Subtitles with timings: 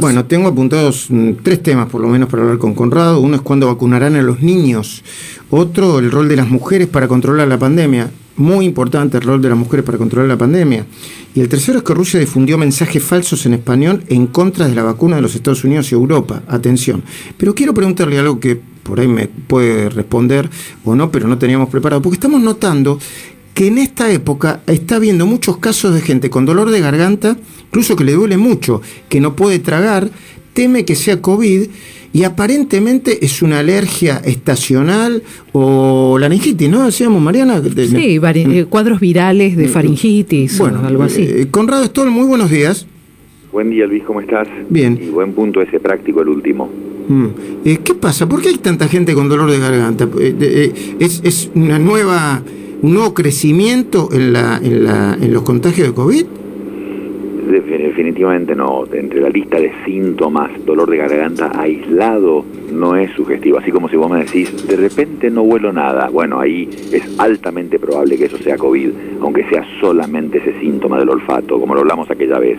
[0.00, 3.18] Bueno, tengo apuntados mm, tres temas por lo menos para hablar con Conrado.
[3.18, 5.02] Uno es cuándo vacunarán a los niños.
[5.50, 8.08] Otro, el rol de las mujeres para controlar la pandemia.
[8.36, 10.86] Muy importante el rol de las mujeres para controlar la pandemia.
[11.34, 14.84] Y el tercero es que Rusia difundió mensajes falsos en español en contra de la
[14.84, 16.44] vacuna de los Estados Unidos y Europa.
[16.46, 17.02] Atención.
[17.36, 18.54] Pero quiero preguntarle algo que
[18.84, 20.48] por ahí me puede responder
[20.84, 22.00] o no, pero no teníamos preparado.
[22.02, 23.00] Porque estamos notando
[23.58, 27.36] que en esta época está habiendo muchos casos de gente con dolor de garganta,
[27.66, 30.10] incluso que le duele mucho, que no puede tragar,
[30.52, 31.62] teme que sea COVID
[32.12, 36.86] y aparentemente es una alergia estacional o laringitis, ¿no?
[36.86, 37.60] Decíamos, Mariana.
[37.60, 41.22] Sí, eh, cuadros virales de faringitis bueno, o algo así.
[41.22, 42.86] Eh, Conrado Stoll, muy buenos días.
[43.50, 44.46] Buen día, Luis, ¿cómo estás?
[44.70, 44.96] Bien.
[45.02, 46.70] Y buen punto ese práctico, el último.
[47.08, 47.26] Mm.
[47.64, 48.28] Eh, ¿Qué pasa?
[48.28, 50.08] ¿Por qué hay tanta gente con dolor de garganta?
[51.00, 52.40] ¿Es, es una nueva
[52.82, 56.26] un nuevo crecimiento en, la, en, la, en los contagios de COVID?
[57.50, 58.84] Definitivamente no.
[58.92, 63.58] Entre la lista de síntomas, dolor de garganta aislado no es sugestivo.
[63.58, 66.08] Así como si vos me decís, de repente no huelo nada.
[66.08, 68.90] Bueno, ahí es altamente probable que eso sea COVID,
[69.22, 72.58] aunque sea solamente ese síntoma del olfato, como lo hablamos aquella vez.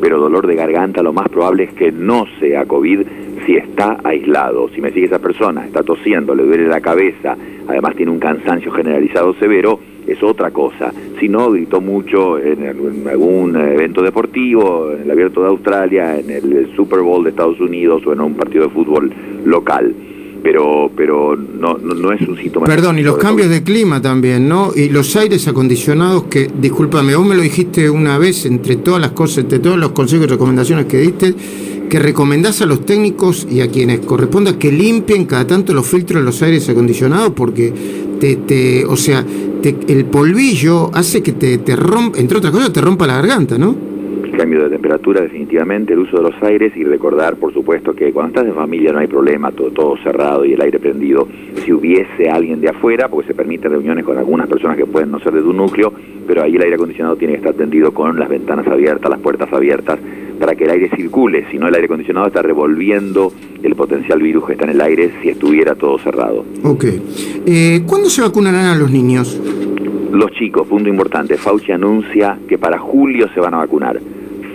[0.00, 3.02] Pero dolor de garganta lo más probable es que no sea COVID
[3.46, 4.68] si está aislado.
[4.70, 7.36] Si me sigue esa persona, está tosiendo, le duele la cabeza,
[7.68, 10.92] además tiene un cansancio generalizado severo, es otra cosa.
[11.18, 12.66] Si no, gritó mucho en,
[13.08, 18.06] algún evento deportivo, en el Abierto de Australia, en el Super Bowl de Estados Unidos
[18.06, 19.12] o en un partido de fútbol
[19.44, 19.94] local.
[20.42, 22.66] Pero, pero no, no, es un síntoma.
[22.66, 24.72] Perdón, y los cambios de clima también, ¿no?
[24.74, 29.10] Y los aires acondicionados que, discúlpame, vos me lo dijiste una vez, entre todas las
[29.10, 31.34] cosas, entre todos los consejos y recomendaciones que diste,
[31.90, 36.22] que recomendás a los técnicos y a quienes corresponda que limpien cada tanto los filtros
[36.22, 37.72] de los aires acondicionados porque
[38.20, 39.24] te, te o sea,
[39.62, 43.89] el polvillo hace que te, te rompa, entre otras cosas, te rompa la garganta, ¿no?
[44.32, 48.28] Cambio de temperatura definitivamente, el uso de los aires y recordar, por supuesto, que cuando
[48.28, 51.28] estás en familia no hay problema, todo, todo cerrado y el aire prendido.
[51.64, 55.20] Si hubiese alguien de afuera, porque se permiten reuniones con algunas personas que pueden no
[55.20, 55.92] ser de tu núcleo,
[56.26, 59.52] pero ahí el aire acondicionado tiene que estar tendido con las ventanas abiertas, las puertas
[59.52, 59.98] abiertas,
[60.38, 63.32] para que el aire circule, si no el aire acondicionado está revolviendo
[63.62, 66.44] el potencial virus que está en el aire si estuviera todo cerrado.
[66.64, 66.84] Ok.
[67.46, 69.38] Eh, ¿Cuándo se vacunarán a los niños?
[70.12, 71.36] Los chicos, punto importante.
[71.36, 74.00] Fauci anuncia que para julio se van a vacunar.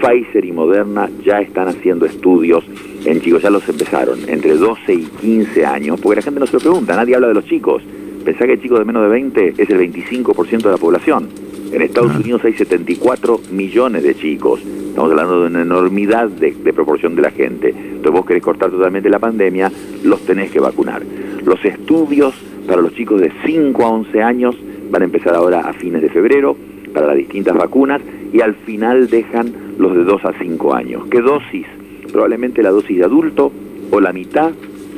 [0.05, 2.63] Pfizer y Moderna ya están haciendo estudios
[3.05, 6.53] en chicos, ya los empezaron, entre 12 y 15 años, porque la gente no se
[6.53, 7.81] lo pregunta, nadie habla de los chicos.
[8.23, 11.29] Pensá que el chico de menos de 20 es el 25% de la población.
[11.71, 14.61] En Estados Unidos hay 74 millones de chicos.
[14.61, 17.69] Estamos hablando de una enormidad de, de, proporción de la gente.
[17.69, 19.71] Entonces vos querés cortar totalmente la pandemia,
[20.03, 21.03] los tenés que vacunar.
[21.43, 22.33] Los estudios
[22.67, 24.55] para los chicos de 5 a 11 años
[24.91, 26.55] van a empezar ahora a fines de febrero
[26.95, 28.01] para las distintas vacunas
[28.33, 31.03] y al final dejan los de 2 a 5 años.
[31.11, 31.67] ¿Qué dosis?
[32.11, 33.51] Probablemente la dosis de adulto
[33.91, 34.51] o la mitad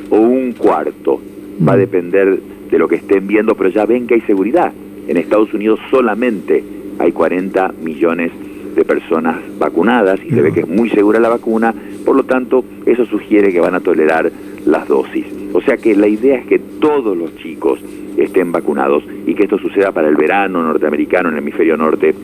[0.08, 1.20] o un cuarto.
[1.66, 1.80] Va a mm.
[1.80, 2.38] depender
[2.70, 4.72] de lo que estén viendo, pero ya ven que hay seguridad.
[5.08, 6.62] En Estados Unidos solamente
[6.98, 8.30] hay 40 millones
[8.76, 12.64] de personas vacunadas y se ve que es muy segura la vacuna, por lo tanto
[12.86, 14.30] eso sugiere que van a tolerar
[14.66, 15.26] las dosis.
[15.52, 17.80] O sea que la idea es que todos los chicos
[18.24, 22.14] estén vacunados y que esto suceda para el verano norteamericano en el hemisferio norte,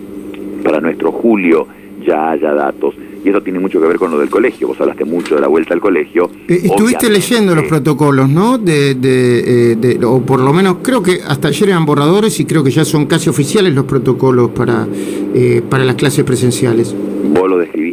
[0.63, 1.67] para nuestro julio
[2.05, 2.95] ya haya datos.
[3.25, 4.69] Y eso tiene mucho que ver con lo del colegio.
[4.69, 6.31] Vos hablaste mucho de la vuelta al colegio.
[6.47, 8.59] Eh, estuviste leyendo los protocolos, ¿no?
[8.59, 12.45] De, de, eh, de, o por lo menos creo que hasta ayer eran borradores y
[12.45, 14.87] creo que ya son casi oficiales los protocolos para,
[15.35, 16.95] eh, para las clases presenciales.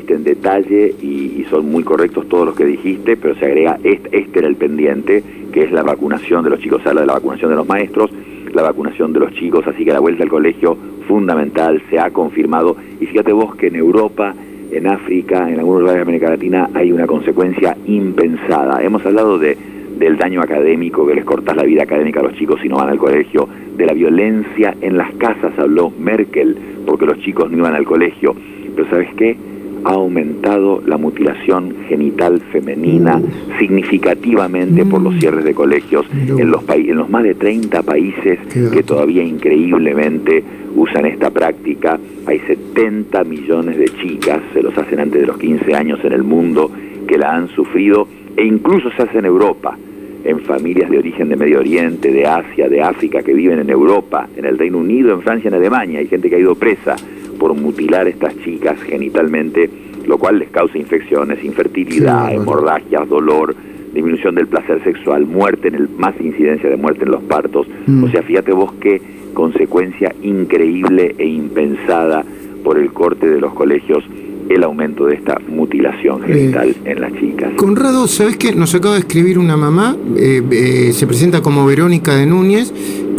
[0.08, 4.40] En detalle y, son muy correctos todos los que dijiste, pero se agrega, este, este
[4.40, 7.56] era el pendiente, que es la vacunación de los chicos, habla de la vacunación de
[7.58, 8.12] los maestros,
[8.54, 12.78] la vacunación de los chicos, así que la vuelta al colegio fundamental, se ha confirmado,
[13.00, 14.34] y fíjate vos que en Europa,
[14.72, 18.82] en África, en algunos lugares de América Latina hay una consecuencia impensada.
[18.84, 19.58] Hemos hablado de,
[19.98, 22.90] del daño académico, que les cortas la vida académica a los chicos si no van
[22.90, 27.76] al colegio, de la violencia en las casas, habló Merkel, porque los chicos no iban
[27.76, 28.36] al colegio.
[28.76, 29.36] Pero ¿sabes qué?
[29.84, 33.22] Ha aumentado la mutilación genital femenina
[33.59, 35.20] significativamente por los mm.
[35.20, 38.40] cierres de colegios en los, en los más de 30 países
[38.72, 40.44] que todavía increíblemente
[40.76, 42.00] usan esta práctica.
[42.26, 46.23] Hay 70 millones de chicas, se los hacen antes de los 15 años en el
[46.23, 46.72] mundo,
[47.08, 48.08] que la han sufrido
[48.38, 49.78] e incluso se hace en Europa,
[50.23, 54.28] en familias de origen de Medio Oriente, de Asia, de África, que viven en Europa,
[54.35, 56.00] en el Reino Unido, en Francia, en Alemania.
[56.00, 56.96] Hay gente que ha ido presa
[57.41, 59.67] por mutilar a estas chicas genitalmente,
[60.05, 63.55] lo cual les causa infecciones, infertilidad, hemorragias, dolor,
[63.96, 67.66] disminución del placer sexual, muerte, en el, más incidencia de muerte en los partos.
[67.88, 68.03] Mm.
[68.03, 69.02] O sea, fíjate vos qué
[69.34, 72.23] consecuencia increíble e impensada
[72.64, 74.03] por el corte de los colegios
[74.47, 77.53] el aumento de esta mutilación genital en las chicas.
[77.55, 78.53] Conrado, ¿sabes qué?
[78.53, 82.72] Nos acaba de escribir una mamá, eh, eh, se presenta como Verónica de Núñez,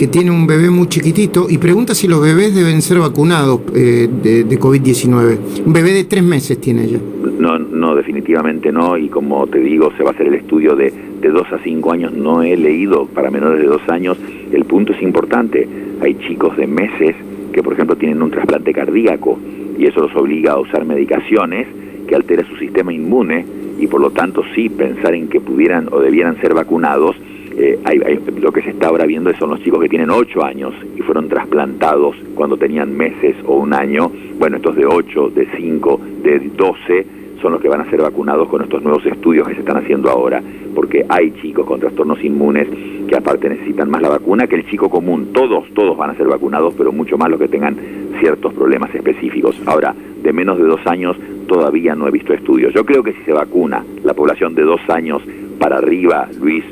[0.03, 4.09] que tiene un bebé muy chiquitito y pregunta si los bebés deben ser vacunados eh,
[4.11, 5.39] de, de COVID-19.
[5.65, 6.99] Un bebé de tres meses tiene ella.
[7.39, 10.93] No, no, definitivamente no, y como te digo, se va a hacer el estudio de,
[11.21, 14.19] de dos a cinco años, no he leído para menores de dos años,
[14.51, 15.69] el punto es importante,
[16.01, 17.15] hay chicos de meses
[17.53, 19.39] que por ejemplo tienen un trasplante cardíaco,
[19.79, 21.69] y eso los obliga a usar medicaciones
[22.09, 23.47] que altera su sistema inmune
[23.79, 27.15] y por lo tanto sí pensar en que pudieran o debieran ser vacunados.
[27.57, 27.79] Eh,
[28.41, 31.29] lo que se está ahora viendo son los chicos que tienen 8 años y fueron
[31.29, 34.11] trasplantados cuando tenían meses o un año.
[34.39, 37.07] Bueno, estos de 8, de 5, de 12
[37.43, 40.09] son los que van a ser vacunados con estos nuevos estudios que se están haciendo
[40.09, 40.41] ahora,
[40.75, 42.69] porque hay chicos con trastornos inmunes
[43.09, 45.33] que aparte necesitan más la vacuna que el chico común.
[45.35, 47.77] Todos, todos van a ser vacunados, pero mucho más los que tengan
[48.21, 49.61] ciertos problemas específicos.
[49.67, 51.17] Ahora, de menos de dos años
[51.49, 52.73] todavía no he visto estudios.
[52.73, 55.21] Yo creo que si se vacuna la población de dos años
[55.59, 56.65] para arriba, Luis,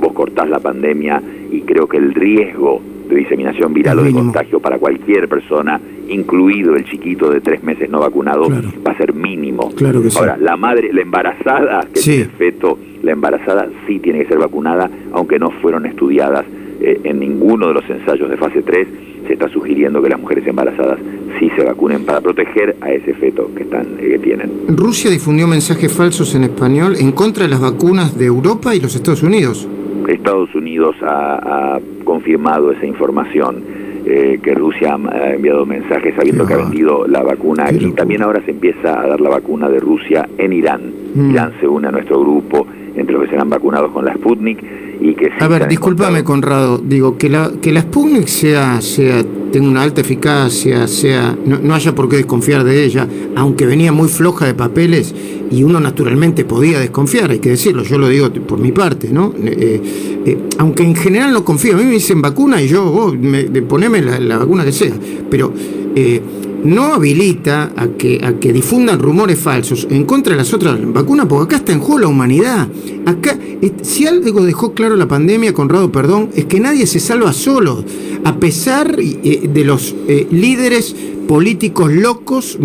[0.00, 4.60] vos cortás la pandemia y creo que el riesgo de diseminación viral o de contagio
[4.60, 9.70] para cualquier persona, incluido el chiquito de tres meses no vacunado, va a ser mínimo.
[9.74, 14.28] Claro que Ahora, la madre, la embarazada, que tiene feto, la embarazada sí tiene que
[14.28, 16.46] ser vacunada, aunque no fueron estudiadas
[16.80, 18.88] eh, en ninguno de los ensayos de fase 3
[19.26, 20.98] se está sugiriendo que las mujeres embarazadas
[21.38, 24.50] sí se vacunen para proteger a ese feto que, están, eh, que tienen.
[24.68, 28.94] Rusia difundió mensajes falsos en español en contra de las vacunas de Europa y los
[28.94, 29.66] Estados Unidos.
[30.12, 33.84] Estados Unidos ha, confirmado esa información.
[34.06, 37.90] Eh, que Rusia ha enviado mensajes sabiendo que ha vendido la vacuna aquí.
[37.92, 40.92] También ahora se empieza a dar la vacuna de Rusia en Irán.
[41.14, 41.30] Mm.
[41.30, 42.66] Irán se une a nuestro grupo
[42.96, 44.62] entre los que serán vacunados con la Sputnik
[45.00, 45.30] y que...
[45.38, 49.22] a ver, discúlpame Conrado, digo, que la, que la Sputnik sea, sea,
[49.54, 53.06] tenga una alta eficacia, sea, no, haya por qué desconfiar de ella,
[53.36, 55.14] aunque venía muy floja de papeles
[55.48, 59.32] y uno naturalmente podía desconfiar, hay que decirlo, yo lo digo por mi parte, ¿no?
[59.40, 59.80] Eh,
[60.26, 63.44] eh, aunque en general no confío, a mí me dicen vacuna y yo, vos, me,
[63.62, 64.94] poneme la, vacuna que sea,
[65.30, 65.52] pero...
[65.94, 66.20] Eh,
[66.64, 71.26] no habilita a que, a que difundan rumores falsos en contra de las otras vacunas,
[71.26, 72.68] porque acá está en juego la humanidad.
[73.06, 73.38] Acá,
[73.82, 77.84] si algo dejó claro la pandemia, Conrado, perdón, es que nadie se salva solo,
[78.24, 80.96] a pesar eh, de los eh, líderes
[81.28, 82.58] políticos locos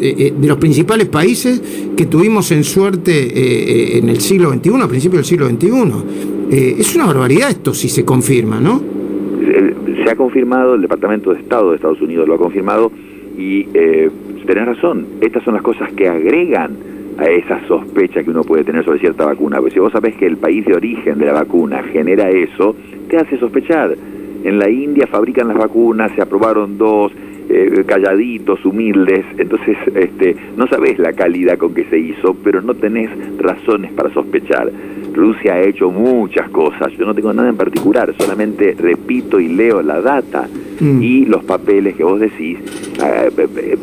[0.00, 1.60] eh, de los principales países
[1.96, 6.80] que tuvimos en suerte en el siglo XXI, a principios del siglo XXI.
[6.80, 8.80] es una barbaridad esto si se confirma, ¿no?
[10.04, 12.92] Se ha confirmado, el Departamento de Estado de Estados Unidos lo ha confirmado,
[13.36, 14.10] y eh,
[14.46, 16.76] tenés razón, estas son las cosas que agregan
[17.18, 19.58] a esa sospecha que uno puede tener sobre cierta vacuna.
[19.58, 22.76] Porque si vos sabés que el país de origen de la vacuna genera eso,
[23.08, 23.96] te hace sospechar.
[24.44, 27.12] En la India fabrican las vacunas, se aprobaron dos,
[27.48, 32.74] eh, calladitos, humildes, entonces este, no sabés la calidad con que se hizo, pero no
[32.74, 34.70] tenés razones para sospechar.
[35.14, 39.80] Rusia ha hecho muchas cosas, yo no tengo nada en particular, solamente repito y leo
[39.80, 40.48] la data
[40.80, 41.02] mm.
[41.02, 42.58] y los papeles que vos decís.
[43.02, 43.78] Eh,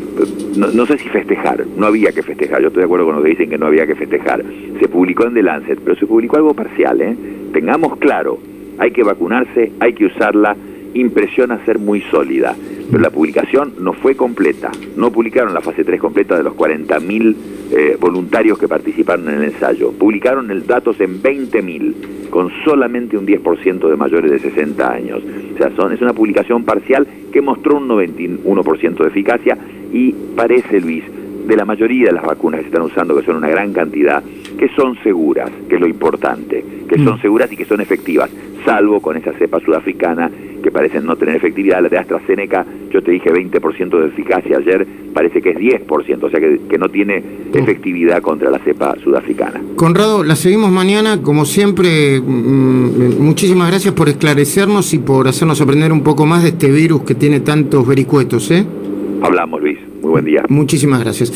[0.56, 3.32] no, sé si festejar, no había que festejar, yo estoy de acuerdo con los que
[3.32, 4.44] dicen que no había que festejar.
[4.80, 7.16] Se publicó en The Lancet, pero se publicó algo parcial, ¿eh?
[7.54, 8.40] Tengamos claro,
[8.78, 10.56] hay que vacunarse, hay que usarla,
[10.94, 12.56] impresiona ser muy sólida
[12.94, 14.72] pero la publicación no fue completa.
[14.96, 17.36] No publicaron la fase 3 completa de los 40.000
[17.72, 19.92] eh, voluntarios que participaron en el ensayo.
[19.92, 25.24] Publicaron el datos en 20.000, con solamente un 10% de mayores de 60 años.
[25.56, 29.58] O sea, son, es una publicación parcial que mostró un 91% de eficacia
[29.92, 31.04] y parece, Luis,
[31.46, 34.24] de la mayoría de las vacunas que se están usando, que son una gran cantidad,
[34.58, 37.22] que son seguras, que es lo importante, que son mm.
[37.22, 38.30] seguras y que son efectivas,
[38.66, 40.30] salvo con esa cepa sudafricana
[40.64, 41.82] que parecen no tener efectividad.
[41.82, 46.30] La de AstraZeneca, yo te dije 20% de eficacia ayer, parece que es 10%, o
[46.30, 47.58] sea que, no tiene mm.
[47.58, 49.62] efectividad contra la cepa sudafricana.
[49.76, 55.92] Conrado, la seguimos mañana, como siempre, mm, muchísimas gracias por esclarecernos y por hacernos aprender
[55.92, 58.50] un poco más de este virus que tiene tantos vericuetos.
[58.52, 58.66] ¿eh?
[59.22, 59.93] Hablamos, Luis.
[60.14, 60.44] Buen día.
[60.48, 61.34] Muchísimas gracias.